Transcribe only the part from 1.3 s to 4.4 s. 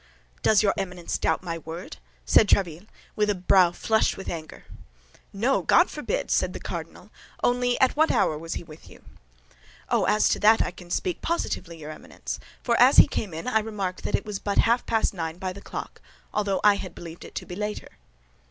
my word?" said Tréville, with a brow flushed with